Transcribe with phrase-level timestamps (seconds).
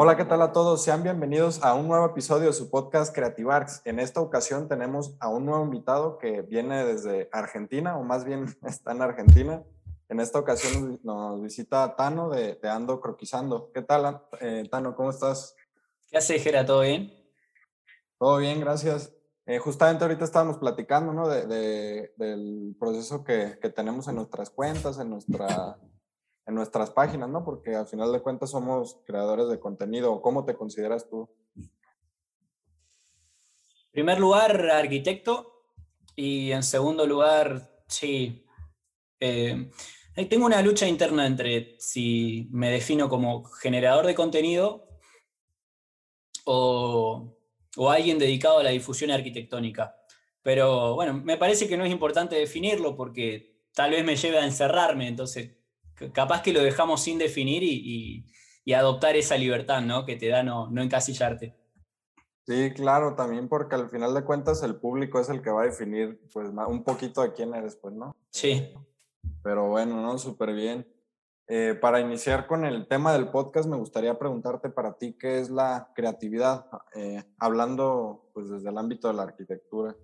[0.00, 0.84] Hola, ¿qué tal a todos?
[0.84, 3.82] Sean bienvenidos a un nuevo episodio de su podcast Creative Arts.
[3.84, 8.46] En esta ocasión tenemos a un nuevo invitado que viene desde Argentina, o más bien
[8.64, 9.64] está en Argentina.
[10.08, 13.72] En esta ocasión nos visita Tano de, Ando Croquizando.
[13.74, 14.94] ¿Qué tal, eh, Tano?
[14.94, 15.56] ¿Cómo estás?
[16.06, 16.64] ¿Qué haces, Gera?
[16.64, 17.12] ¿Todo bien?
[18.20, 19.12] Todo bien, gracias.
[19.46, 21.26] Eh, justamente ahorita estábamos platicando ¿no?
[21.26, 25.76] de, del proceso que, que, tenemos en nuestras cuentas, en, nuestra,
[26.48, 27.44] en nuestras páginas, ¿no?
[27.44, 30.20] Porque al final de cuentas somos creadores de contenido.
[30.20, 31.28] ¿Cómo te consideras tú?
[31.54, 31.66] En
[33.92, 35.62] primer lugar, arquitecto.
[36.16, 38.44] Y en segundo lugar, sí.
[39.20, 39.70] Eh,
[40.28, 44.88] tengo una lucha interna entre si me defino como generador de contenido
[46.44, 47.38] o
[47.78, 49.96] o alguien dedicado a la difusión arquitectónica.
[50.42, 54.44] Pero bueno, me parece que no es importante definirlo porque tal vez me lleve a
[54.44, 55.57] encerrarme, entonces
[56.12, 58.24] capaz que lo dejamos sin definir y,
[58.74, 60.04] adoptar esa libertad ¿no?
[60.04, 61.56] que te da no, no encasillarte.
[62.46, 65.66] Sí, claro, también porque al final de cuentas el público es el que va a
[65.66, 68.16] definir pues un poquito de quién eres, pues, ¿no?
[68.30, 68.72] Sí.
[69.42, 70.18] Pero bueno, ¿no?
[70.18, 70.86] Súper bien.
[71.46, 75.48] Eh, para iniciar con el tema del podcast, me gustaría preguntarte para ti qué es
[75.48, 79.96] la creatividad, eh, hablando pues desde el ámbito de la arquitectura.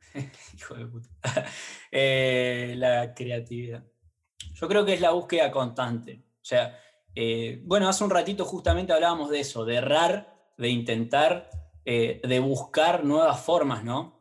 [0.56, 1.08] Hijo de puta.
[1.96, 3.84] Eh, la creatividad.
[4.54, 6.22] Yo creo que es la búsqueda constante.
[6.40, 6.80] O sea,
[7.64, 11.50] bueno, hace un ratito justamente hablábamos de eso, de errar, de intentar,
[11.84, 14.20] de buscar nuevas formas, ¿no?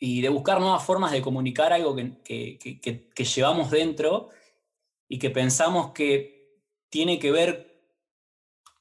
[0.00, 4.30] Y de buscar nuevas formas de comunicar algo que, que, que llevamos dentro
[5.08, 7.82] y que pensamos que tiene que ver,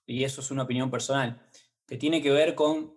[0.05, 1.47] y eso es una opinión personal,
[1.87, 2.93] que tiene que ver con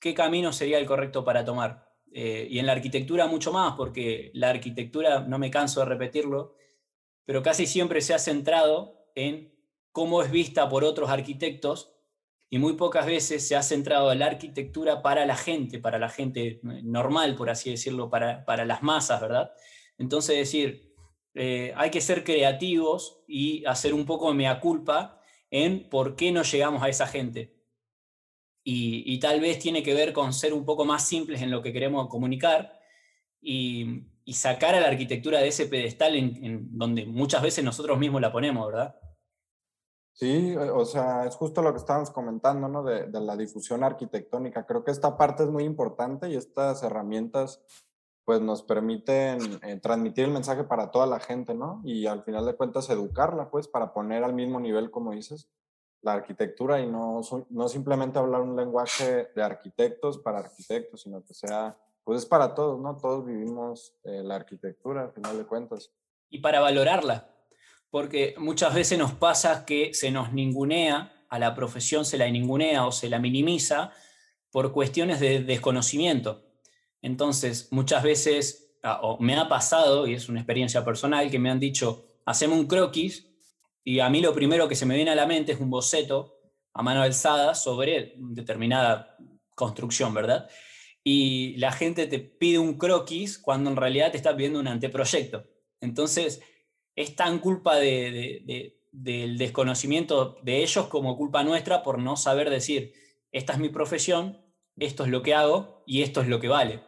[0.00, 1.93] qué camino sería el correcto para tomar.
[2.16, 6.54] Eh, y en la arquitectura mucho más, porque la arquitectura, no me canso de repetirlo,
[7.24, 9.52] pero casi siempre se ha centrado en
[9.90, 11.96] cómo es vista por otros arquitectos
[12.48, 16.08] y muy pocas veces se ha centrado en la arquitectura para la gente, para la
[16.08, 19.50] gente normal, por así decirlo, para, para las masas, ¿verdad?
[19.98, 20.94] Entonces decir,
[21.34, 26.30] eh, hay que ser creativos y hacer un poco de mea culpa en por qué
[26.30, 27.56] no llegamos a esa gente.
[28.66, 31.72] Y, tal vez tiene que ver con ser un poco más simples en lo que
[31.72, 32.80] queremos comunicar
[33.40, 38.32] y, sacar a la arquitectura de ese pedestal en, donde muchas veces nosotros mismos la
[38.32, 38.98] ponemos, ¿verdad?
[40.14, 42.82] Sí, o sea, es justo lo que estábamos comentando, ¿no?
[42.82, 44.64] De, de, la difusión arquitectónica.
[44.64, 47.62] Creo que esta parte es muy importante y estas herramientas
[48.24, 51.82] pues nos permiten eh, transmitir el mensaje para toda la gente, ¿no?
[51.84, 55.50] Y al final de cuentas educarla, pues, para poner al mismo nivel, como dices,
[56.04, 61.32] la arquitectura y no, no simplemente hablar un lenguaje de arquitectos para arquitectos, sino que
[61.32, 62.96] sea, pues es para todos, ¿no?
[62.96, 65.90] Todos vivimos eh, la arquitectura, al final de cuentas.
[66.28, 67.30] Y para valorarla,
[67.90, 72.86] porque muchas veces nos pasa que se nos ningunea, a la profesión se la ningunea
[72.86, 73.90] o se la minimiza
[74.50, 76.44] por cuestiones de desconocimiento.
[77.00, 81.50] Entonces, muchas veces, ah, o me ha pasado, y es una experiencia personal, que me
[81.50, 83.33] han dicho, hacemos un croquis,
[83.84, 86.38] y a mí lo primero que se me viene a la mente es un boceto
[86.72, 89.16] a mano alzada sobre determinada
[89.54, 90.48] construcción, ¿verdad?
[91.04, 95.44] Y la gente te pide un croquis cuando en realidad te está pidiendo un anteproyecto.
[95.80, 96.40] Entonces,
[96.96, 102.94] es tan culpa del desconocimiento de ellos como culpa nuestra por no saber decir,
[103.32, 104.40] esta es mi profesión,
[104.78, 106.80] esto es lo que hago y esto es lo que vale.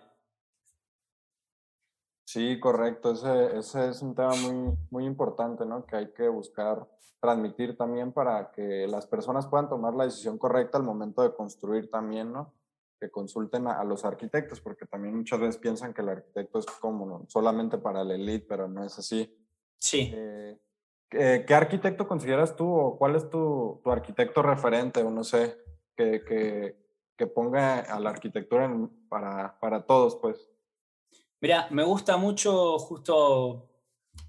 [2.27, 3.13] Sí, correcto.
[3.13, 5.87] Ese, ese, es un tema muy, muy importante, ¿no?
[5.87, 6.85] Que hay que buscar
[7.21, 11.89] transmitir también para que las personas puedan tomar la decisión correcta al momento de construir
[11.89, 12.53] también, ¿no?
[13.01, 17.25] Que consulten a, los arquitectos, porque también muchas veces piensan que el arquitecto es como
[17.29, 19.33] solamente para la elite, pero no es así.
[19.79, 20.11] Sí.
[20.13, 20.59] Eh,
[21.09, 25.57] ¿qué, arquitecto consideras tú o cuál es tu, tu arquitecto referente o no sé,
[25.95, 26.77] que, que,
[27.17, 28.69] que ponga a la arquitectura
[29.09, 30.51] para, para todos, pues?
[31.41, 33.69] Mira, me gusta mucho justo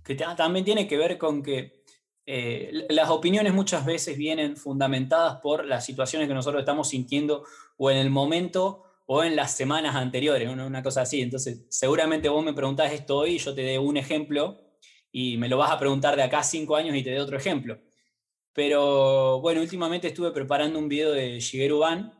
[0.03, 1.83] que también tiene que ver con que
[2.25, 7.45] eh, las opiniones muchas veces vienen fundamentadas por las situaciones que nosotros estamos sintiendo
[7.77, 11.21] o en el momento o en las semanas anteriores, una, cosa así.
[11.21, 14.59] Entonces, seguramente vos me preguntás esto hoy y yo te dé un ejemplo
[15.11, 17.79] y me lo vas a preguntar de acá cinco años y te dé otro ejemplo.
[18.51, 22.13] Pero bueno, últimamente estuve preparando un video de Shigeru Ban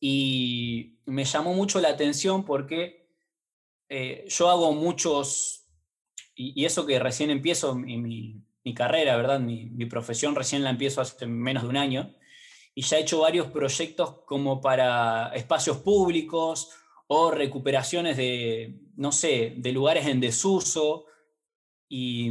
[0.00, 3.01] y me llamó mucho la atención porque
[3.88, 5.66] eh, yo hago muchos,
[6.34, 8.42] y, eso que recién empiezo mi,
[8.74, 9.40] carrera, ¿verdad?
[9.40, 12.14] Mi, profesión recién la empiezo hace menos de un año,
[12.74, 16.70] y ya he hecho varios proyectos como para espacios públicos
[17.06, 21.06] o recuperaciones de, no sé, de lugares en desuso,
[21.88, 22.30] y,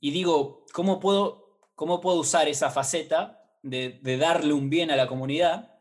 [0.00, 1.44] digo, ¿cómo puedo
[1.76, 5.75] cómo puedo usar esa faceta de, de darle un bien a la comunidad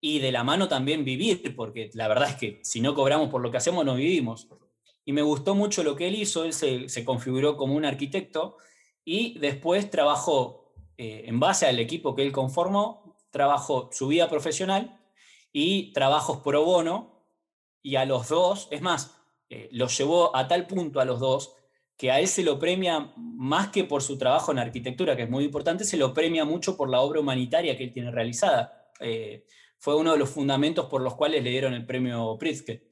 [0.00, 3.40] y de la mano también vivir, porque la verdad es que si no cobramos por
[3.40, 4.48] lo que hacemos, no vivimos.
[5.04, 8.56] Y me gustó mucho lo que él hizo, él se, configuró como un arquitecto
[9.04, 15.00] y después trabajó eh, en base al equipo que él conformó, trabajó su vida profesional
[15.52, 17.16] y trabajos pro bono,
[17.82, 19.16] y a los dos, es más,
[19.48, 21.54] eh, los llevó a tal punto a los dos
[21.96, 25.30] que a él se lo premia más que por su trabajo en arquitectura, que es
[25.30, 28.90] muy importante, se lo premia mucho por la obra humanitaria que él tiene realizada.
[29.00, 29.46] Eh,
[29.78, 32.86] fue uno de los fundamentos por los cuales le dieron el premio Pritzker.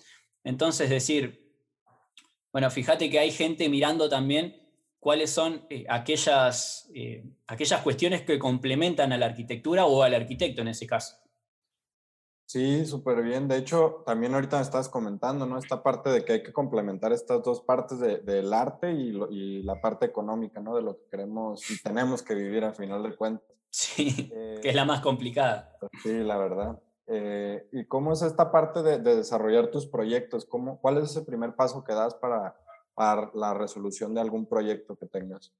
[0.44, 1.44] Entonces, decir,
[2.52, 4.64] bueno, fíjate que hay gente mirando también
[5.00, 10.62] cuáles son eh, aquellas, eh, aquellas cuestiones que complementan a la arquitectura o al arquitecto
[10.62, 11.16] en ese caso.
[12.46, 13.48] Sí, súper bien.
[13.48, 15.58] De hecho, también ahorita me estás comentando, ¿no?
[15.58, 20.06] Esta parte de que hay que complementar estas dos partes del arte y, la parte
[20.06, 20.76] económica, ¿no?
[20.76, 23.44] De lo que queremos y tenemos que vivir al final del cuento.
[23.76, 24.30] Sí,
[24.62, 25.76] que es la más complicada.
[26.00, 26.80] Sí, la verdad.
[27.08, 30.44] Eh, ¿Y cómo es esta parte de, desarrollar tus proyectos?
[30.44, 32.56] ¿Cómo, ¿Cuál es ese primer paso que das para,
[32.94, 35.52] para la resolución de algún proyecto que tengas?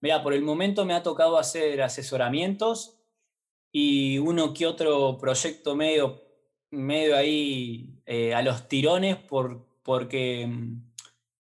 [0.00, 2.96] Mira, por el momento me ha tocado hacer asesoramientos
[3.72, 6.22] y uno que otro proyecto medio,
[6.70, 10.92] medio ahí eh, a los tirones por, porque mm,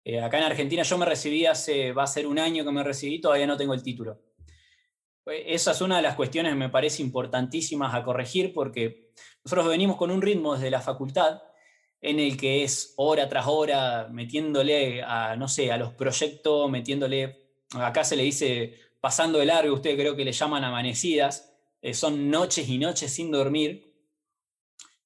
[0.05, 2.85] eh, acá en Argentina yo me recibí hace, va a ser un año que me
[2.85, 4.21] recibí, todavía no tengo el título.
[5.27, 9.13] Eh, esa es una de las cuestiones que me parece importantísimas a corregir porque
[9.45, 11.43] nosotros venimos con un ritmo desde la facultad
[12.01, 17.51] en el que es hora tras hora metiéndole a, no sé, a los proyectos, metiéndole,
[17.75, 22.31] acá se le dice pasando de largo, ustedes creo que le llaman amanecidas, eh, son
[22.31, 23.97] noches y noches sin dormir,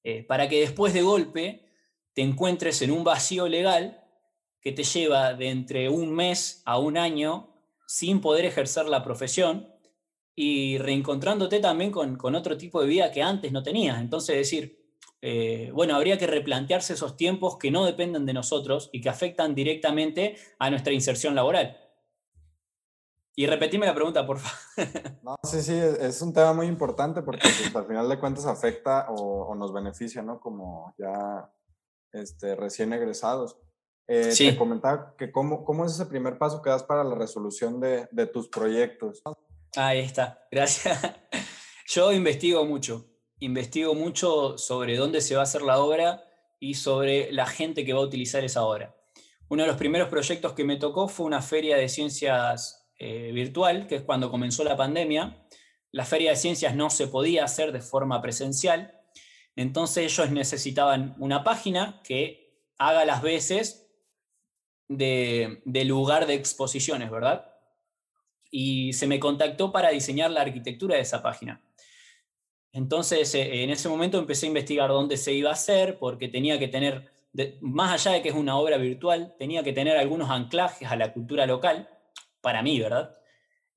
[0.04, 1.70] eh, para que después de golpe
[2.12, 4.04] te encuentres en un vacío legal
[4.60, 7.54] que te lleva de entre un mes a un año
[7.86, 9.75] sin poder ejercer la profesión
[10.38, 13.98] y reencontrándote también con, otro tipo de vida que antes no tenías.
[13.98, 14.78] Entonces, decir,
[15.22, 19.54] eh, bueno, habría que replantearse esos tiempos que no dependen de nosotros y que afectan
[19.54, 21.78] directamente a nuestra inserción laboral.
[23.34, 24.56] Y repetime la pregunta, por favor.
[25.22, 29.06] No, sí, sí, es un tema muy importante porque pues, al final de cuentas afecta
[29.08, 30.38] o, nos beneficia, ¿no?
[30.38, 31.50] Como ya
[32.12, 33.58] este, recién egresados.
[34.06, 34.50] Eh, sí.
[34.50, 38.06] Te comentaba que cómo, cómo es ese primer paso que das para la resolución de,
[38.12, 39.22] de tus proyectos.
[39.74, 40.98] Ahí está, gracias.
[41.88, 43.06] Yo investigo mucho,
[43.38, 46.22] investigo mucho sobre dónde se va a hacer la obra
[46.58, 48.96] y sobre la gente que va a utilizar esa obra.
[49.48, 53.86] Uno de los primeros proyectos que me tocó fue una feria de ciencias eh, virtual,
[53.86, 55.46] que es cuando comenzó la pandemia.
[55.92, 58.92] La feria de ciencias no se podía hacer de forma presencial,
[59.54, 63.88] entonces ellos necesitaban una página que haga las veces
[64.88, 67.55] de, de lugar de exposiciones, ¿verdad?
[68.50, 71.62] Y se me contactó para diseñar la arquitectura de esa página.
[72.72, 76.58] Entonces, eh, en ese momento empecé a investigar dónde se iba a hacer, porque tenía
[76.58, 77.10] que tener,
[77.60, 81.12] más allá de que es una obra virtual, tenía que tener algunos anclajes a la
[81.12, 81.88] cultura local,
[82.40, 83.16] para mí, ¿verdad?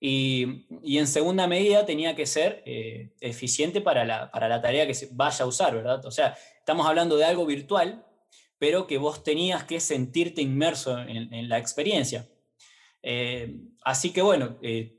[0.02, 0.66] Y,
[0.98, 5.10] en segunda medida tenía que ser eh, eficiente para la, para la tarea que se
[5.12, 6.06] vaya a usar, ¿verdad?
[6.06, 8.06] O sea, estamos hablando de algo virtual,
[8.58, 12.28] pero que vos tenías que sentirte inmerso en la experiencia.
[13.02, 14.98] Eh, así que bueno, eh,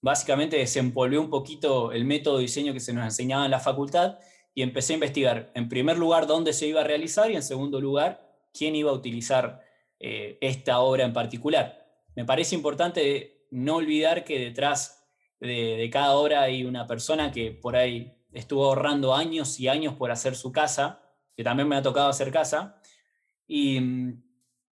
[0.00, 4.18] básicamente desempolvé un poquito el método de diseño que se nos enseñaba en la facultad
[4.54, 7.80] y empecé a investigar, en primer lugar, dónde se iba a realizar y en segundo
[7.80, 9.60] lugar, quién iba a utilizar
[10.00, 11.86] eh, esta obra en particular.
[12.14, 15.06] Me parece importante no olvidar que detrás
[15.40, 19.94] de, de, cada obra hay una persona que por ahí estuvo ahorrando años y años
[19.94, 21.02] por hacer su casa,
[21.36, 22.80] que también me ha tocado hacer casa,
[23.46, 24.22] y mm,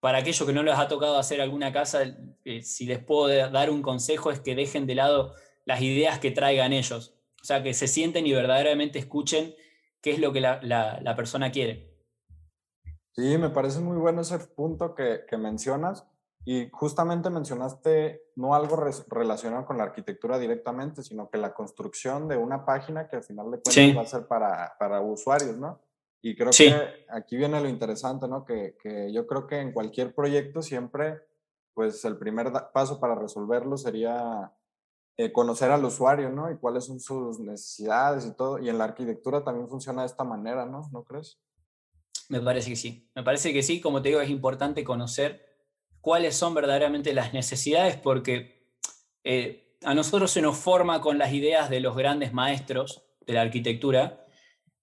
[0.03, 2.03] para aquellos que no les ha tocado hacer alguna casa,
[2.45, 5.33] eh, si les puedo dar un consejo es que dejen de lado
[5.65, 7.15] las ideas que traigan ellos.
[7.41, 9.55] O sea, que se sienten y verdaderamente escuchen
[10.01, 11.95] qué es lo que la, persona quiere.
[13.13, 16.05] Sí, me parece muy bueno ese punto que, mencionas.
[16.45, 22.37] Y justamente mencionaste no algo relacionado con la arquitectura directamente, sino que la construcción de
[22.37, 25.81] una página que al final de cuentas va a ser para, para usuarios, ¿no?
[26.23, 28.45] Y creo que aquí viene lo interesante, ¿no?
[28.45, 31.21] Que, que, yo creo que en cualquier proyecto siempre,
[31.75, 34.53] pues el primer paso para resolverlo sería
[35.19, 36.51] eh, conocer al usuario, ¿no?
[36.51, 38.59] Y cuáles son sus necesidades y todo.
[38.61, 40.89] Y en la arquitectura también funciona de esta manera, ¿no?
[40.93, 41.39] ¿No crees?
[42.29, 43.11] Me parece que sí.
[43.15, 43.81] Me parece que sí.
[43.81, 45.45] Como te digo, es importante conocer
[46.01, 48.73] cuáles son verdaderamente las necesidades porque
[49.25, 53.43] eh, a nosotros se nos forma con las ideas de los grandes maestros de la
[53.43, 54.22] arquitectura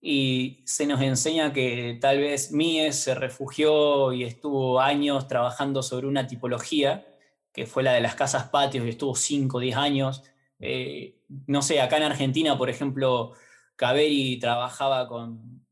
[0.02, 6.08] y se nos enseña que tal vez Mies se refugió y estuvo años trabajando sobre
[6.08, 7.06] una tipología,
[7.52, 10.24] que fue la de las casas patios, y estuvo 5 o 10 años.
[10.60, 13.34] Eh, no sé, acá en Argentina, por ejemplo,
[13.76, 15.66] Caveri trabajaba con,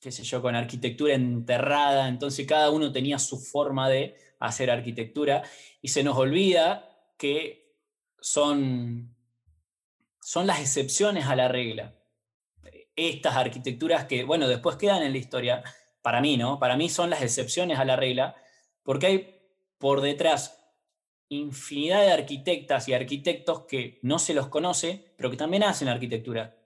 [0.00, 5.44] qué sé yo, con arquitectura enterrada, entonces cada uno tenía su forma de hacer arquitectura
[5.80, 7.76] y se nos olvida que
[8.20, 9.14] son,
[10.20, 11.94] son las excepciones a la regla.
[13.08, 15.62] Estas arquitecturas que, bueno, después quedan en la historia,
[16.02, 16.58] para mí, ¿no?
[16.58, 18.34] Para mí son las excepciones a la regla,
[18.82, 19.40] porque hay
[19.78, 20.58] por detrás
[21.28, 26.56] infinidad de arquitectas y arquitectos que no se los conoce, pero que también hacen arquitectura.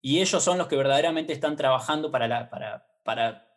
[0.00, 3.48] Y ellos son los que verdaderamente están trabajando para, la, para, para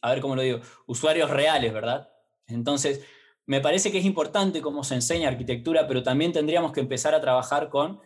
[0.00, 2.10] a ver cómo lo digo, usuarios reales, ¿verdad?
[2.46, 3.04] Entonces,
[3.46, 7.20] me parece que es importante cómo se enseña arquitectura, pero también tendríamos que empezar a
[7.20, 8.00] trabajar con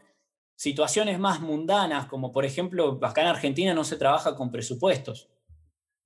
[0.61, 5.31] situaciones más mundanas, como por ejemplo, acá en Argentina no se trabaja con presupuestos.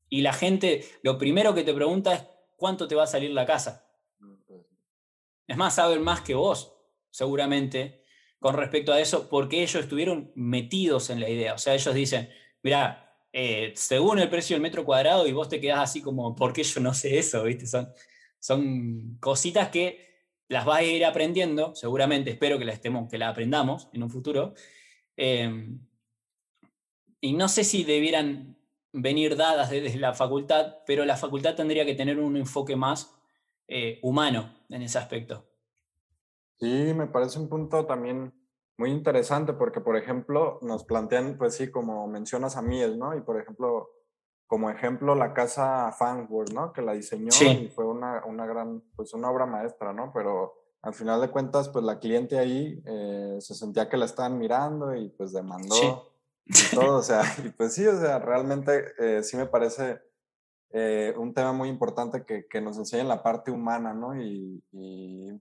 [0.08, 2.24] Y la gente, lo primero que te pregunta es,
[2.56, 3.84] ¿cuánto te va a salir la casa?
[5.48, 6.72] Es más, saben más que vos,
[7.10, 8.04] seguramente,
[8.38, 11.54] con respecto a eso, porque ellos estuvieron metidos en la idea.
[11.54, 12.30] O sea, ellos dicen,
[12.62, 16.52] mira, eh, según el precio del metro cuadrado, y vos te quedás así como, ¿por
[16.52, 17.42] qué yo no sé eso?
[17.42, 17.66] ¿Viste?
[17.66, 17.92] Son,
[18.38, 20.13] son cositas que
[20.48, 24.10] las vas a ir aprendiendo, seguramente, espero que la, estemos, que la aprendamos en un
[24.10, 24.54] futuro.
[25.16, 25.80] Em,
[27.20, 28.56] y no sé si debieran
[28.92, 33.14] venir dadas desde la facultad, pero la facultad tendría que tener un enfoque más
[33.66, 35.48] eh, humano en ese aspecto.
[36.60, 38.32] Sí, me parece un punto también
[38.76, 43.16] muy interesante porque, por ejemplo, nos plantean, pues sí, como mencionas a Mies, ¿no?
[43.16, 43.90] Y, por ejemplo,
[44.46, 46.72] como ejemplo, la casa Fanworth, ¿no?
[46.72, 50.12] Que la diseñó y fue una, una, gran, pues una obra maestra, ¿no?
[50.12, 54.38] Pero al final de cuentas, pues la cliente ahí eh, se sentía que la estaban
[54.38, 56.10] mirando y pues demandó
[56.44, 60.00] y todo, o sea, y pues sí, o sea, realmente eh, sí me parece
[60.70, 64.20] eh, un tema muy importante que, que, nos enseña la parte humana, ¿no?
[64.20, 64.60] Y,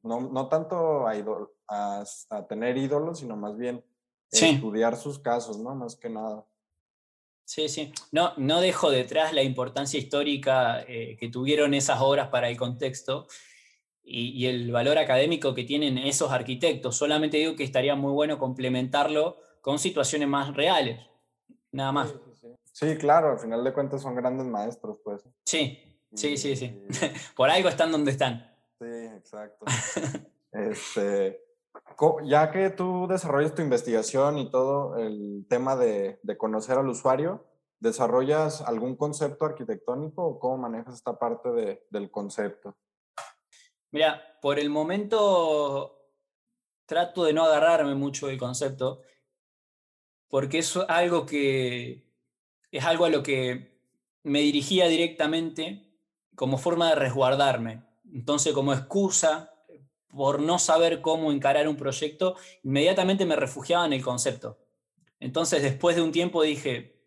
[0.04, 3.84] no, no, tanto a, a, tener ídolos, sino más bien
[4.32, 5.76] estudiar sus casos, ¿no?
[5.76, 6.46] Más que nada.
[7.46, 7.92] Sí, sí.
[8.12, 13.28] No, no dejo detrás la importancia histórica eh, que tuvieron esas obras para el contexto
[14.04, 16.98] y, y, el valor académico que tienen esos arquitectos.
[16.98, 21.00] Solamente digo que estaría muy bueno complementarlo con situaciones más reales.
[21.72, 22.14] Nada más.
[22.72, 25.24] Sí, claro, al final de cuentas son grandes maestros, pues.
[25.46, 25.80] Sí,
[26.14, 26.82] sí, sí, sí.
[27.36, 28.52] Por algo están donde están.
[28.80, 28.86] Sí,
[29.16, 29.66] exacto.
[30.52, 31.43] este,
[32.24, 37.46] ya que tú desarrollas tu investigación y todo el tema de, de, conocer al usuario,
[37.80, 42.76] ¿desarrollas algún concepto arquitectónico o cómo manejas esta parte de, del concepto?
[43.92, 46.00] Mira, por el momento
[46.86, 49.02] trato de no agarrarme mucho del concepto,
[50.28, 52.12] porque es algo que
[52.72, 53.80] es algo a lo que
[54.24, 56.00] me dirigía directamente
[56.36, 57.84] como forma de resguardarme.
[58.12, 59.53] Entonces, como excusa
[60.16, 64.60] por no saber cómo encarar un proyecto, inmediatamente me refugiaba en el concepto.
[65.20, 67.02] Entonces, después de un tiempo dije,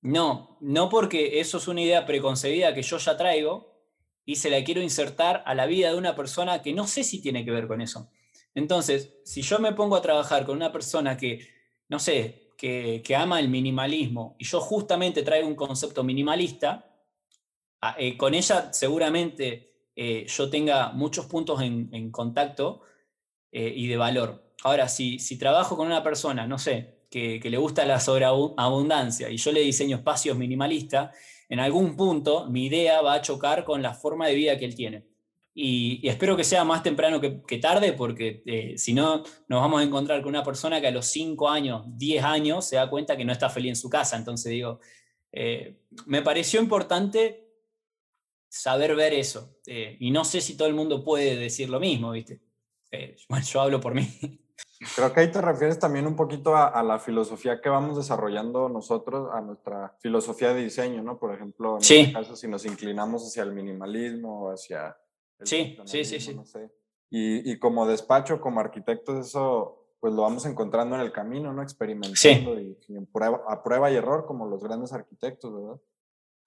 [0.00, 3.76] no, no porque eso es una idea preconcebida que yo ya traigo
[4.24, 7.20] y se la quiero insertar a la vida de una persona que no sé si
[7.20, 8.10] tiene que ver con eso.
[8.54, 11.46] Entonces, si yo me pongo a trabajar con una persona que,
[11.88, 16.90] no sé, que, ama el minimalismo y yo justamente traigo un concepto minimalista,
[17.98, 22.82] eh, con ella seguramente eh, yo tenga muchos puntos en, contacto
[23.50, 24.52] eh, y de valor.
[24.62, 29.30] Ahora, si, si trabajo con una persona, no sé, que, que le gusta la sobreabundancia
[29.30, 31.16] y yo le diseño espacios minimalistas,
[31.48, 34.74] en algún punto mi idea va a chocar con la forma de vida que él
[34.74, 35.06] tiene.
[35.58, 39.84] Y, espero que sea más temprano que, tarde, porque eh, si no, nos vamos a
[39.84, 43.24] encontrar con una persona que a los 5 años, 10 años, se da cuenta que
[43.24, 44.18] no está feliz en su casa.
[44.18, 44.80] Entonces digo,
[45.32, 47.45] eh, me pareció importante
[48.60, 49.58] saber ver eso.
[49.66, 52.40] Eh, y no sé si todo el mundo puede decir lo mismo, ¿viste?
[53.28, 54.06] bueno, yo hablo por mí.
[54.94, 59.30] Creo que ahí te refieres también un poquito a, la filosofía que vamos desarrollando nosotros,
[59.32, 61.18] a nuestra filosofía de diseño, ¿no?
[61.18, 64.96] Por ejemplo, en este caso, si nos inclinamos hacia el minimalismo o hacia
[65.42, 66.36] Sí, sí, sí, sí.
[67.10, 71.62] y, y, como despacho, como arquitectos, eso pues lo vamos encontrando en el camino, ¿no?
[71.62, 72.78] Experimentando y,
[73.48, 75.80] a prueba y error, como los grandes arquitectos, ¿verdad?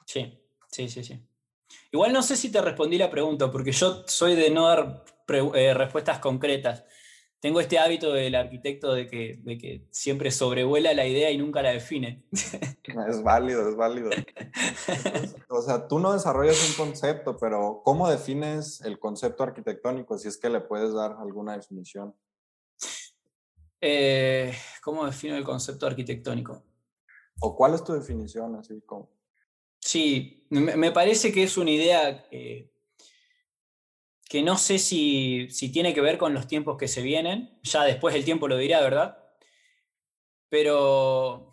[0.05, 1.28] Sí, sí, sí, sí.
[1.91, 5.03] Igual no sé si te respondí la pregunta, porque yo soy de no dar
[5.55, 6.83] eh, respuestas concretas
[7.39, 11.61] tengo este hábito del arquitecto de que, de que siempre sobrevuela la idea y nunca
[11.61, 12.23] la define.
[13.07, 14.09] Es válido, es válido.
[15.49, 20.17] o sea, tú no desarrollas un concepto, pero ¿cómo defines el concepto arquitectónico?
[20.17, 22.15] Si es que le puedes dar alguna definición.
[23.79, 24.51] Eh,
[24.83, 26.63] ¿Cómo defino el concepto arquitectónico?
[27.41, 28.55] ¿O cuál es tu definición?
[28.55, 29.09] Así como...
[29.91, 32.27] Sí, me parece que es una idea
[34.29, 38.13] que no sé si, tiene que ver con los tiempos que se vienen, ya después
[38.13, 39.17] el tiempo lo dirá, ¿verdad?
[40.47, 41.51] Pero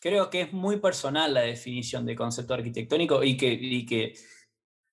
[0.00, 4.14] creo que es muy personal la definición de concepto arquitectónico y que, que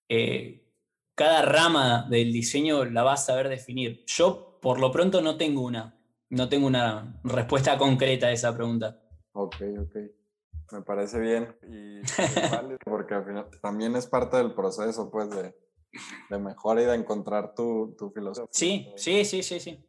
[0.09, 0.69] eh,
[1.15, 4.03] cada rama del diseño la va a saber definir.
[4.07, 5.97] Yo, por lo pronto, no tengo una,
[6.31, 9.01] no tengo una respuesta concreta a esa pregunta.
[9.31, 10.26] Ok, ok.
[10.71, 11.55] Me parece bien.
[11.63, 12.01] Y
[12.85, 15.55] porque al final también es parte del proceso, pues, de,
[16.29, 18.49] de mejora y de encontrar tu, tu filosofía.
[18.51, 19.83] Sí, sí, sí, sí, sí.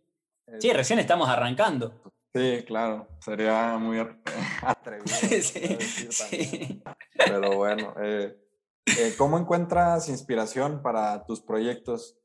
[0.59, 2.01] Sí, recién estamos arrancando.
[2.35, 3.99] Sí, claro, sería muy
[4.63, 5.07] atrevido.
[6.11, 6.83] sí,
[7.17, 8.37] Pero bueno, eh,
[8.87, 12.18] eh, ¿cómo encuentras inspiración para tus proyectos?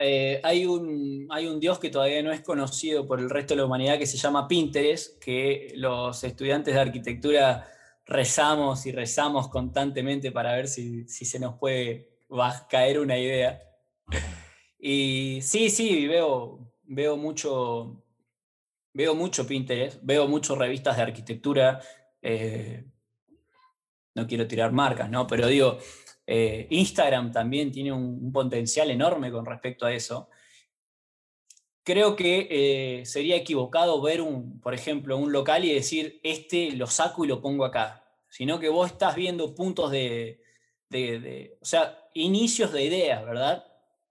[0.00, 3.58] Eh, hay, un, hay un Dios que todavía no es conocido por el resto de
[3.58, 7.66] la humanidad que se llama Pinterest, que los estudiantes de arquitectura
[8.06, 12.08] rezamos y rezamos constantemente para ver si, si se nos puede
[12.68, 13.60] caer una idea.
[14.78, 18.04] Y sí, sí, veo, veo mucho,
[18.92, 21.80] veo mucho Pinterest, veo mucho revistas de arquitectura.
[22.22, 22.84] Eh,
[24.14, 25.26] no quiero tirar marcas, ¿no?
[25.26, 25.78] Pero digo,
[26.30, 30.28] eh, Instagram también tiene un, potencial enorme con respecto a eso.
[31.82, 32.48] Creo que
[33.00, 37.28] eh, sería equivocado ver, un, por ejemplo, un local y decir, este lo saco y
[37.28, 40.42] lo pongo acá, sino que vos estás viendo puntos de,
[41.62, 43.64] o sea, inicios de ideas, ¿verdad?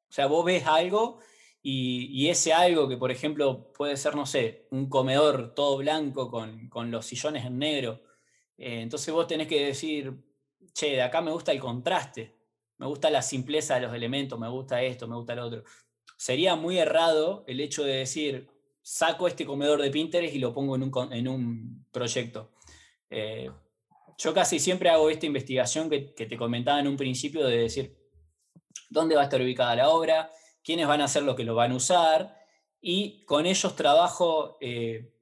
[0.09, 1.19] O sea, vos ves algo
[1.61, 6.67] y, ese algo que, por ejemplo, puede ser, no sé, un comedor todo blanco con,
[6.69, 8.01] con los sillones en negro.
[8.57, 10.15] Eh, entonces vos tenés que decir,
[10.73, 12.35] che, de acá me gusta el contraste,
[12.77, 15.63] me gusta la simpleza de los elementos, me gusta esto, me gusta lo otro.
[16.15, 18.49] Sería muy errado el hecho de decir,
[18.81, 22.51] saco este comedor de Pinterest y lo pongo en un, en un proyecto.
[23.09, 23.49] Eh,
[24.17, 27.97] yo casi siempre hago esta investigación que, te comentaba en un principio de decir,
[28.89, 30.31] ¿dónde va a estar ubicada la obra?
[30.63, 32.35] ¿Quiénes van a ser los que lo van a usar?
[32.81, 35.13] Y con ellos trabajo eh,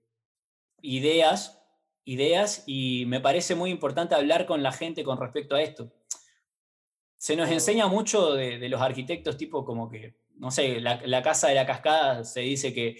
[0.81, 1.64] ideas
[2.05, 5.91] ideas y me parece muy importante hablar con la gente con respecto a esto.
[7.17, 11.55] Se nos enseña mucho de, los arquitectos, tipo como que, no sé, la, Casa de
[11.55, 12.97] la Cascada se dice que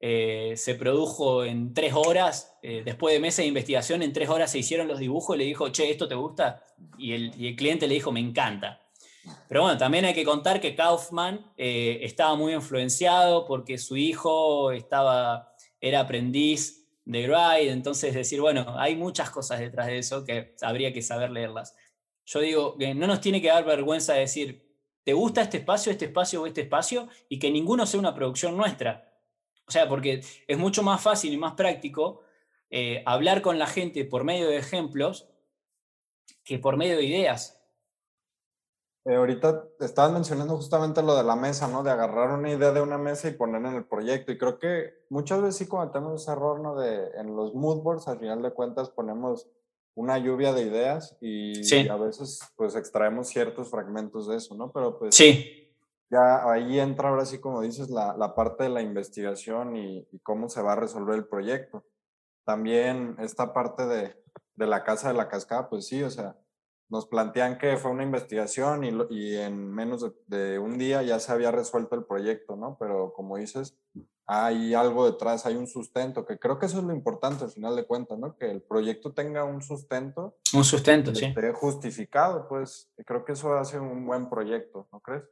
[0.00, 4.50] eh, se produjo en tres horas, eh, después de meses de investigación, en tres horas
[4.50, 6.64] se hicieron los dibujos y le dijo, che, ¿esto te gusta?
[6.96, 8.80] Y el, cliente le dijo, me encanta.
[9.48, 14.70] Pero bueno, también hay que contar que Kaufman eh, estaba muy influenciado porque su hijo
[14.70, 20.54] estaba, era aprendiz de Gride, entonces decir, bueno, hay muchas cosas detrás de eso que
[20.60, 21.74] habría que saber leerlas.
[22.26, 24.66] Yo digo que no nos tiene que dar vergüenza decir,
[25.04, 27.08] ¿te gusta este espacio, este espacio o este espacio?
[27.28, 29.08] Y que ninguno sea una producción nuestra.
[29.68, 32.22] O sea, porque es mucho más fácil y más práctico
[32.70, 35.28] eh, hablar con la gente por medio de ejemplos
[36.42, 37.62] que por medio de ideas.
[39.06, 41.84] Eh, ahorita estabas mencionando justamente lo de la mesa, ¿no?
[41.84, 44.32] De agarrar una idea de una mesa y poner en el proyecto.
[44.32, 46.74] Y creo que muchas veces sí cometemos ese error, ¿no?
[46.74, 49.48] De en los mood boards, al final de cuentas, ponemos
[49.94, 54.72] una lluvia de ideas y, a veces pues extraemos ciertos fragmentos de eso, ¿no?
[54.72, 55.72] Pero pues sí.
[56.10, 60.18] ya ahí entra ahora sí, como dices, la, la parte de la investigación y, y,
[60.18, 61.84] cómo se va a resolver el proyecto.
[62.44, 64.16] También esta parte de,
[64.56, 66.36] de la casa de la cascada, pues sí, o sea,
[66.88, 71.32] nos plantean que fue una investigación y, y en menos de, un día ya se
[71.32, 72.76] había resuelto el proyecto, ¿no?
[72.78, 73.76] Pero como dices,
[74.26, 77.76] hay algo detrás, hay un sustento, que creo que eso es lo importante al final
[77.76, 78.36] de cuentas, ¿no?
[78.36, 80.36] Que el proyecto tenga un sustento.
[80.52, 81.26] Un sustento, sí.
[81.26, 85.24] Esté justificado, pues creo que eso hace un buen proyecto, ¿no crees?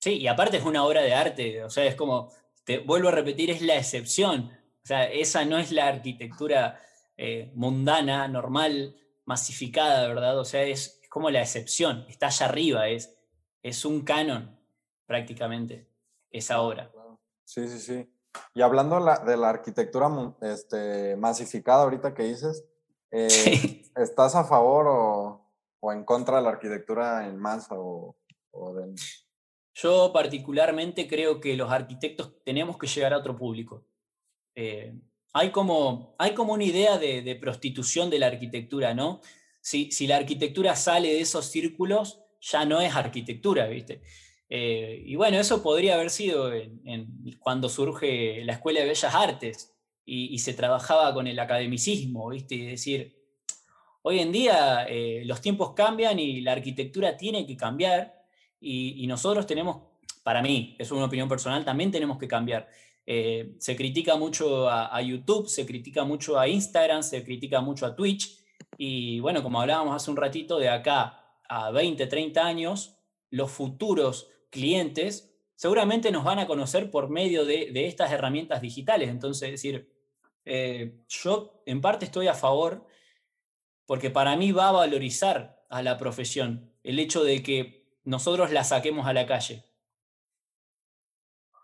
[0.00, 2.30] Sí, y aparte es una obra de arte, o sea, es como,
[2.64, 4.52] te vuelvo a repetir, es la excepción.
[4.82, 6.80] O sea, esa no es la arquitectura
[7.16, 8.94] eh, mundana, normal,
[9.28, 10.38] masificada, ¿verdad?
[10.38, 13.14] O sea, es, como la excepción, está allá arriba, es,
[13.62, 14.58] es un canon
[15.06, 15.86] prácticamente
[16.30, 16.90] esa obra.
[17.44, 18.10] Sí, sí, sí.
[18.54, 20.08] Y hablando de la arquitectura
[20.40, 22.64] este, masificada ahorita que dices,
[23.10, 24.86] eh, ¿estás a favor
[25.82, 28.16] o, en contra de la arquitectura en masa o,
[29.74, 33.84] Yo particularmente creo que los arquitectos tenemos que llegar a otro público.
[34.54, 34.98] Eh,
[35.32, 39.20] hay como, hay como una idea de, prostitución de la arquitectura, ¿no?
[39.60, 44.02] Si, si, la arquitectura sale de esos círculos, ya no es arquitectura, ¿viste?
[44.48, 46.50] Eh, y bueno, eso podría haber sido
[47.38, 49.74] cuando surge la Escuela de Bellas Artes
[50.06, 52.64] y, se trabajaba con el academicismo, ¿viste?
[52.64, 53.14] Es decir,
[54.02, 58.24] hoy en día eh, los tiempos cambian y la arquitectura tiene que cambiar
[58.58, 59.82] y, y nosotros tenemos,
[60.22, 62.68] para mí, es una opinión personal, también tenemos que cambiar.
[63.10, 67.96] Eh, se critica mucho a, YouTube, se critica mucho a Instagram, se critica mucho a
[67.96, 68.44] Twitch.
[68.76, 72.98] Y bueno, como hablábamos hace un ratito, de acá a 20, 30 años,
[73.30, 79.08] los futuros clientes seguramente nos van a conocer por medio de, estas herramientas digitales.
[79.08, 79.90] Entonces, es decir,
[80.44, 82.86] eh, yo en parte estoy a favor
[83.86, 88.64] porque para mí va a valorizar a la profesión el hecho de que nosotros la
[88.64, 89.64] saquemos a la calle.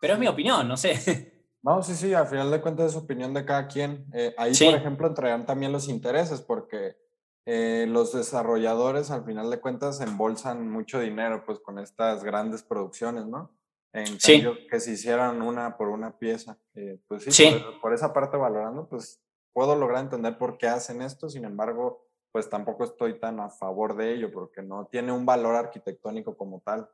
[0.01, 1.34] Pero es mi opinión, no sé.
[1.65, 4.05] No, sí, sí, al final de cuentas es opinión de cada quien.
[4.13, 6.99] Eh, ahí, por ejemplo, entrarían también los intereses, porque
[7.47, 13.25] eh, los desarrolladores al final de cuentas embolsan mucho dinero pues con estas grandes producciones,
[13.27, 13.51] ¿no?
[13.95, 18.13] En cambio, que si hicieran una por una pieza, eh, pues sí, Por, por, esa
[18.13, 19.23] parte valorando, pues
[19.55, 23.97] puedo lograr entender por qué hacen esto, sin embargo, pues tampoco estoy tan a favor
[23.97, 26.91] de ello, porque no tiene un valor arquitectónico como tal.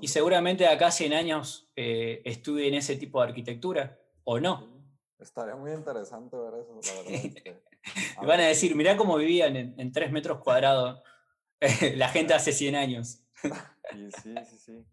[0.00, 4.68] Y seguramente acá 100 años eh, estudien ese tipo de arquitectura, ¿o no?
[5.18, 7.24] Estaría muy interesante ver eso, la verdad.
[7.24, 7.62] Este,
[8.22, 11.02] y van a decir, mirá cómo vivían en, 3 metros cuadrados
[11.96, 13.24] la gente hace 100 años.
[13.92, 14.10] sí,
[14.44, 14.86] sí, sí.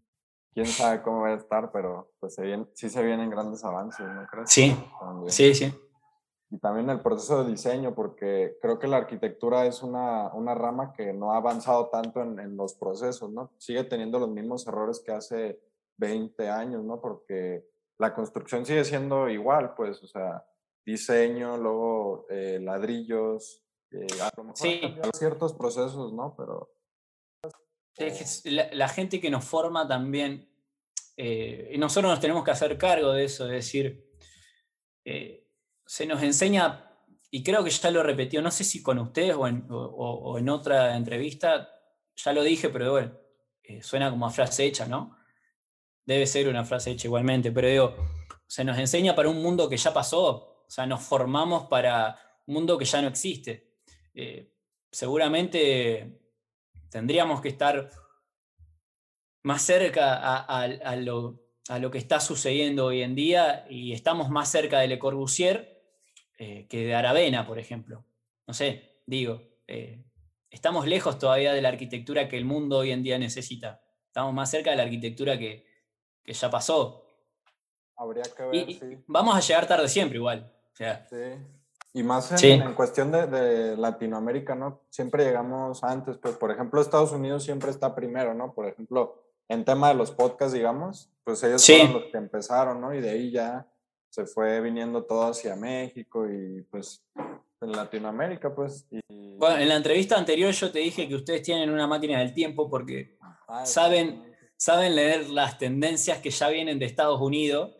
[0.52, 2.42] Quién sabe cómo va a estar, pero pues se
[2.74, 4.50] sí se vienen grandes avances, ¿no crees?
[4.50, 4.76] Sí,
[5.28, 5.72] sí, sí
[6.50, 10.92] y también el proceso de diseño, porque creo que la arquitectura es una, una rama
[10.92, 13.52] que no ha avanzado tanto en, en, los procesos, ¿no?
[13.56, 15.60] Sigue teniendo los mismos errores que hace
[15.98, 17.00] 20 años, ¿no?
[17.00, 17.64] Porque
[17.98, 20.44] la construcción sigue siendo igual, pues, o sea,
[20.84, 24.80] diseño, luego eh, ladrillos, eh, a lo mejor sí.
[25.14, 26.34] ciertos procesos, ¿no?
[26.36, 26.72] Pero...
[28.44, 30.48] La, la, gente que nos forma también,
[31.16, 34.10] eh, nosotros nos tenemos que hacer cargo de eso, es decir,
[35.04, 35.39] eh,
[35.90, 36.88] se nos enseña,
[37.32, 39.48] y creo que ya lo repetió, no sé si con ustedes o
[40.38, 41.68] en, otra entrevista,
[42.14, 43.18] ya lo dije, pero bueno,
[43.64, 45.16] eh, suena como a frase hecha, ¿no?
[46.06, 47.96] Debe ser una frase hecha igualmente, pero digo,
[48.46, 52.54] se nos enseña para un mundo que ya pasó, o sea, nos formamos para un
[52.54, 53.74] mundo que ya no existe.
[54.14, 54.54] Eh,
[54.92, 56.20] seguramente
[56.88, 57.90] tendríamos que estar
[59.42, 64.52] más cerca a, lo, a, lo, que está sucediendo hoy en día y estamos más
[64.52, 65.69] cerca de Le Corbusier
[66.42, 68.02] eh, que de Aravena, por ejemplo.
[68.46, 70.02] No sé, digo, eh,
[70.50, 73.82] estamos lejos todavía de la arquitectura que el mundo hoy en día necesita.
[74.06, 75.66] Estamos más cerca de la arquitectura que,
[76.24, 77.04] ya pasó.
[77.94, 79.04] Habría que ver, sí.
[79.06, 80.50] Vamos a llegar tarde siempre igual.
[80.74, 81.16] sí.
[81.92, 84.80] Y más en, cuestión de, de, Latinoamérica, ¿no?
[84.88, 88.54] Siempre llegamos antes, pues por ejemplo Estados Unidos siempre está primero, ¿no?
[88.54, 92.94] Por ejemplo, en tema de los podcasts, digamos, pues ellos fueron los que empezaron, ¿no?
[92.94, 93.69] Y de ahí ya
[94.10, 97.02] se fue viniendo todo hacia México y pues
[97.60, 98.86] en Latinoamérica, pues.
[99.08, 102.68] Bueno, en la entrevista anterior yo te dije que ustedes tienen una máquina del tiempo
[102.68, 103.16] porque
[103.48, 107.74] ah, saben, saben leer las tendencias que ya vienen de Estados Unidos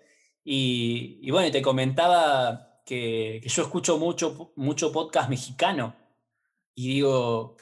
[0.44, 5.94] y, y bueno, te comentaba que, que, yo escucho mucho, mucho podcast mexicano
[6.74, 7.56] y digo,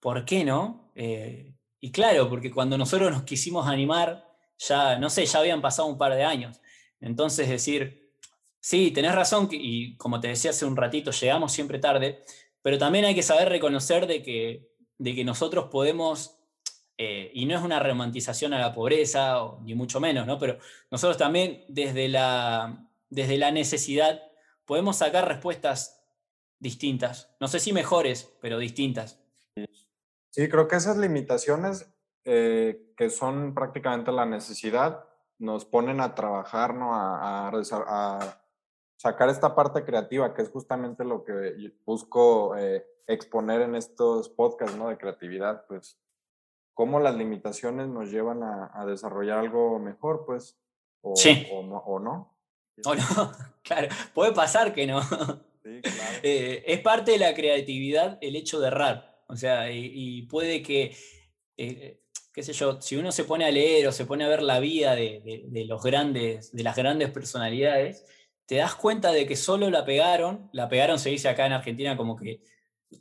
[0.00, 0.90] ¿por qué no?
[0.94, 4.26] Eh, y claro, porque cuando nosotros nos quisimos animar,
[4.58, 6.60] ya, no sé, ya habían pasado un par de años.
[7.00, 8.12] Entonces, decir,
[8.60, 12.22] sí, tenés razón, y como te decía hace un ratito, llegamos siempre tarde,
[12.62, 16.38] pero también hay que saber reconocer de que, de que nosotros podemos,
[16.98, 20.38] eh, y no es una romantización a la pobreza, ni mucho menos, ¿no?
[20.38, 20.58] pero
[20.90, 24.20] nosotros también desde la, desde la necesidad
[24.66, 26.04] podemos sacar respuestas
[26.58, 29.18] distintas, no sé si mejores, pero distintas.
[30.30, 31.92] Sí, creo que esas limitaciones
[32.24, 35.04] eh, que son prácticamente la necesidad,
[35.40, 36.94] nos ponen a trabajar, ¿no?
[36.94, 38.40] A, a,
[38.96, 44.76] sacar esta parte creativa, que es justamente lo que busco eh, exponer en estos podcasts,
[44.76, 44.90] ¿no?
[44.90, 45.98] De creatividad, pues,
[46.74, 50.58] cómo las limitaciones nos llevan a, desarrollar algo mejor, pues,
[51.00, 51.46] o, sí.
[51.50, 52.36] o, no, o no.
[52.84, 55.00] O no, claro, puede pasar que no.
[55.62, 56.20] Sí, claro.
[56.22, 60.96] Eh, es parte de la creatividad el hecho de errar, o sea, y, puede que...
[61.58, 62.00] Eh,
[62.32, 64.60] qué sé yo, si uno se pone a leer o se pone a ver la
[64.60, 68.06] vida de, los grandes, de las grandes personalidades,
[68.46, 71.96] te das cuenta de que solo la pegaron, la pegaron se dice acá en Argentina
[71.96, 72.42] como que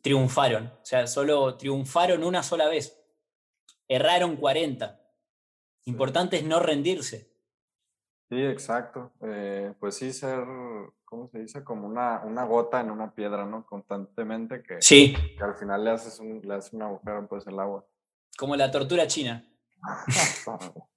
[0.01, 3.01] triunfaron, o sea, solo triunfaron una sola vez,
[3.87, 4.99] erraron 40.
[5.85, 7.29] Importante es no rendirse.
[8.29, 9.11] Sí, exacto.
[9.21, 10.45] Eh, pues sí, ser,
[11.03, 11.63] ¿cómo se dice?
[11.63, 13.65] Como una, una gota en una piedra, ¿no?
[13.65, 15.15] Constantemente que, sí.
[15.35, 17.83] que al final le haces un, le haces un agujero pues el agua.
[18.39, 19.45] Como la tortura china.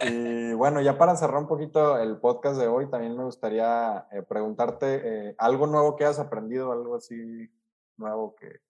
[0.00, 4.22] y bueno, ya para cerrar un poquito el podcast de hoy, también me gustaría eh,
[4.22, 7.48] preguntarte eh, algo nuevo que has aprendido, algo así
[7.96, 8.62] nuevo que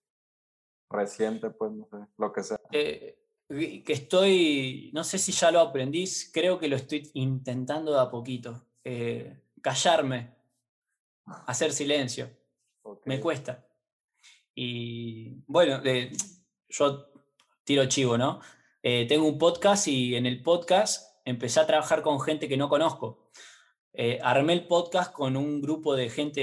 [0.91, 2.59] reciente, pues no sé, lo que sea.
[2.71, 3.17] Eh,
[3.49, 8.11] que estoy, no sé si ya lo aprendí, creo que lo estoy intentando de a
[8.11, 8.67] poquito.
[9.59, 10.35] callarme,
[11.47, 12.29] hacer silencio.
[13.05, 13.65] Me cuesta.
[14.53, 15.81] Y bueno,
[16.69, 17.10] yo
[17.71, 18.41] tiro chivo, ¿no?
[18.83, 22.67] Eh, tengo un podcast y en el podcast empecé a trabajar con gente que no
[22.67, 23.31] conozco.
[23.93, 26.41] Eh, armé el podcast con un grupo de gente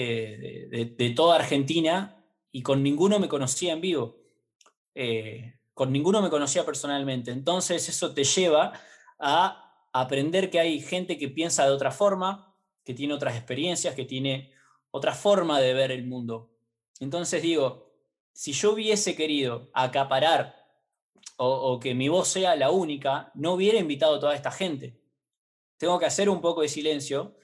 [0.71, 4.17] de, toda Argentina y con ninguno me conocía en vivo.
[4.95, 7.31] Eh, con ninguno me conocía personalmente.
[7.31, 8.73] Entonces eso te lleva
[9.19, 14.07] a aprender que hay gente que piensa de otra forma, que tiene otras experiencias, que
[14.07, 14.51] tiene
[14.91, 16.55] otra forma de ver el mundo.
[17.01, 17.93] Entonces digo,
[18.33, 20.58] si yo hubiese querido acaparar
[21.37, 25.01] o, que mi voz sea la única, no hubiera invitado a toda esta gente.
[25.77, 27.37] Tengo que hacer un poco de silencio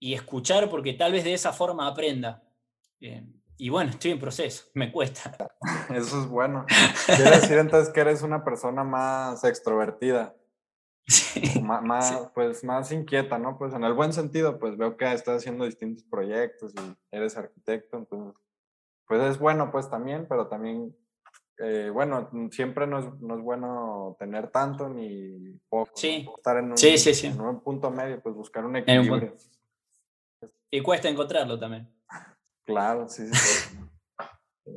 [0.00, 2.42] y escuchar porque tal vez de esa forma aprenda.
[3.56, 5.36] y bueno, estoy en proceso, me cuesta.
[5.94, 6.66] Eso es bueno.
[7.06, 10.34] Quiere decir entonces que eres una persona más extrovertida.
[11.08, 13.56] Sí, más, pues más inquieta, ¿no?
[13.56, 17.96] Pues en el buen sentido, pues veo que estás haciendo distintos proyectos y eres arquitecto,
[17.96, 18.38] entonces,
[19.06, 20.94] pues es bueno, pues también, pero también
[21.58, 25.90] eh, bueno, siempre no es, no es, bueno tener tanto ni poco.
[25.94, 26.28] Sí.
[26.36, 29.34] Estar en un, sí, sí, en un, punto medio, pues buscar un equilibrio.
[30.70, 31.88] Y cuesta encontrarlo también.
[32.64, 33.78] Claro, sí, sí.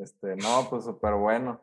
[0.02, 1.60] este, no, pues súper bueno.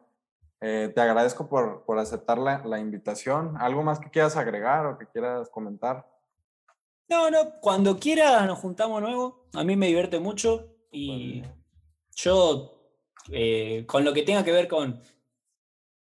[0.61, 3.57] Eh, te agradezco por, por aceptar la, la, invitación.
[3.57, 6.07] ¿Algo más que quieras agregar o que quieras comentar?
[7.09, 9.49] No, no, cuando quieras nos juntamos nuevo.
[9.55, 11.43] A mí me divierte mucho y
[12.15, 12.78] yo
[13.31, 15.01] eh, con lo que tenga que ver con,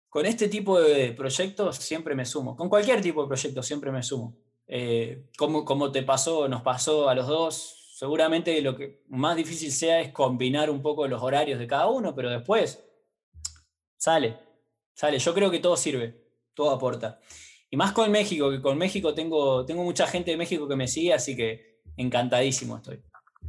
[0.09, 2.55] con este tipo de proyectos, siempre me sumo.
[2.55, 4.35] Con cualquier tipo de proyecto, siempre me sumo.
[4.67, 9.71] Eh, como, como te pasó, nos pasó a los dos, seguramente lo que más difícil
[9.71, 12.83] sea es combinar un poco los horarios de cada uno, pero después
[13.97, 14.37] sale,
[14.93, 15.19] sale.
[15.19, 17.19] Yo creo que todo sirve, todo aporta.
[17.69, 20.87] Y más con México, que con México tengo, tengo mucha gente de México que me
[20.87, 23.01] sigue, así que encantadísimo estoy.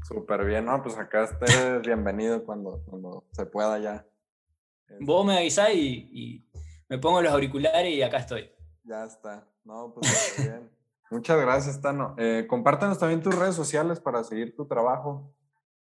[0.03, 0.83] Súper bien, ¿no?
[0.83, 4.07] Pues acá estés bienvenido cuando, cuando se pueda ya.
[5.01, 6.47] Vos me avisás y,
[6.89, 8.51] me pongo los auriculares y acá estoy.
[8.85, 9.49] Ya está.
[9.65, 10.71] No, pues bien.
[11.11, 12.15] Muchas gracias, Tano.
[12.19, 15.35] Eh, compártanos también tus redes sociales para seguir tu trabajo.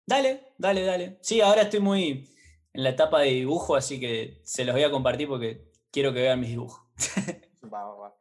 [0.06, 1.18] Dale, dale, dale.
[1.20, 2.28] Sí, ahora estoy muy
[2.72, 6.22] en la etapa de dibujo, así que se los voy a compartir porque quiero que
[6.22, 6.80] vean mis dibujos.
[7.72, 8.16] va, va, va.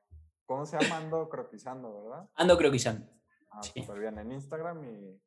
[0.46, 0.98] ¿Cómo se llama?
[0.98, 2.30] Ando croquizando, ¿verdad?
[2.36, 3.08] Ando croquizando.
[3.52, 4.18] Ah, súper bien.
[4.20, 5.22] En Instagram y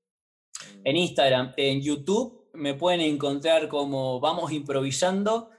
[0.85, 5.51] en Instagram, en YouTube me pueden encontrar como Vamos Improvisando.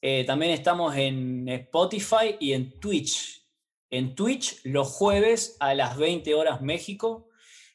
[0.00, 3.42] Eh, también estamos en Spotify y en Twitch.
[3.90, 7.28] En Twitch los jueves a las 20 horas México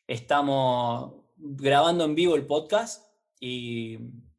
[0.07, 3.05] estamos grabando en vivo el podcast
[3.39, 3.97] y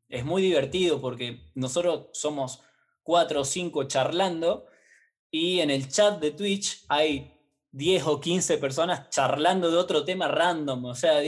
[0.08, 2.60] es muy divertido porque nosotros somos
[3.02, 4.66] cuatro o cinco charlando
[5.30, 7.40] y en el chat de Twitch hay
[7.72, 10.84] 10 o 15 personas charlando de otro tema random.
[10.86, 11.20] O sea,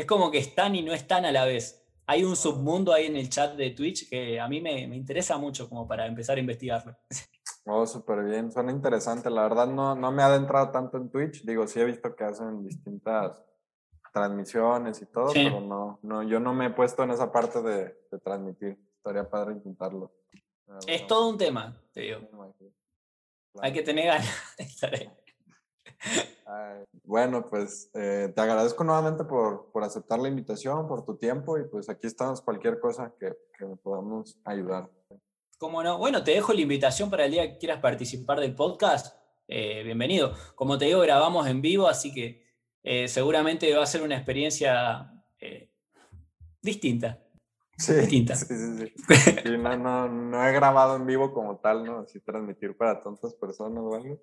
[0.00, 1.86] es como que están y no están a la vez.
[2.06, 5.68] Hay un submundo ahí en el chat de Twitch que a mí me, interesa mucho
[5.68, 6.96] como para empezar a investigarlo.
[7.66, 9.28] Oh, súper bien, suena interesante.
[9.28, 11.44] La verdad no, no me ha adentrado tanto en Twitch.
[11.44, 13.44] Digo, sí he visto que hacen distintas
[14.10, 17.94] transmisiones y todo, pero no, no, yo no me he puesto en esa parte de,
[18.24, 18.78] transmitir.
[18.96, 20.10] Estaría padre intentarlo.
[20.86, 22.20] Es todo un tema, te digo.
[23.60, 25.10] Hay que tener ganas de estar ahí
[27.04, 31.64] bueno, pues eh, te agradezco nuevamente por, por, aceptar la invitación, por tu tiempo y
[31.64, 34.88] pues aquí estamos cualquier cosa que, que podamos ayudar.
[35.58, 39.16] Como no, bueno, te dejo la invitación para el día que quieras participar del podcast.
[39.46, 40.32] Eh, bienvenido.
[40.54, 42.46] Como te digo, grabamos en vivo, así que
[42.82, 45.12] eh, seguramente va a ser una experiencia
[46.62, 47.18] distinta.
[47.80, 48.92] Sí, sí, sí,
[49.42, 49.56] sí.
[49.58, 52.00] no, no, no, he grabado en vivo como tal, ¿no?
[52.00, 54.20] Así transmitir para tantas personas o algo.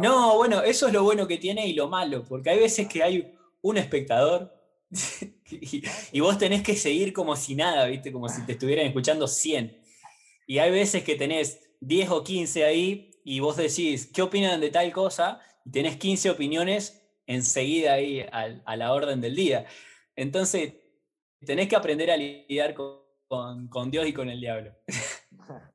[0.00, 3.02] No, bueno, eso es lo bueno que tiene y lo malo, porque hay veces que
[3.02, 4.54] hay un espectador
[5.50, 8.12] y, vos tenés que seguir como si nada, ¿viste?
[8.12, 9.76] Como si te estuvieran escuchando 100.
[10.46, 14.70] Y hay veces que tenés 10 o 15 ahí y vos decís, ¿qué opinan de
[14.70, 15.40] tal cosa?
[15.64, 19.66] Y tenés 15 opiniones enseguida ahí a, a la orden del día.
[20.14, 20.74] Entonces,
[21.44, 24.72] tenés que aprender a lidiar con, con, Dios y con el diablo.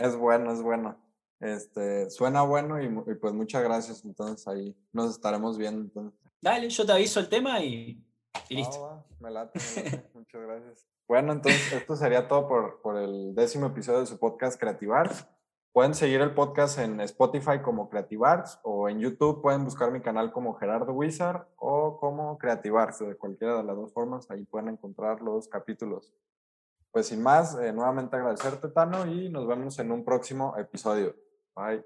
[0.00, 0.98] Es bueno, es bueno.
[1.38, 4.04] Este, suena bueno y, pues muchas gracias.
[4.04, 5.82] Entonces ahí nos estaremos viendo.
[5.82, 6.18] Entonces.
[6.40, 8.02] Dale, yo te aviso el tema y,
[8.48, 9.04] listo.
[9.20, 9.60] me, late,
[10.14, 10.86] muchas gracias.
[11.06, 15.10] Bueno, entonces esto sería todo por, por el décimo episodio de su podcast Creativar.
[15.76, 20.32] Pueden seguir el podcast en Spotify como Creativarts o en YouTube pueden buscar mi canal
[20.32, 23.00] como Gerardo Wizard o como Creativarts.
[23.00, 26.14] De cualquiera de las dos formas, ahí pueden encontrar los capítulos.
[26.90, 31.14] Pues sin más, eh, nuevamente agradecerte, Tano, y nos vemos en un próximo episodio.
[31.54, 31.84] Bye.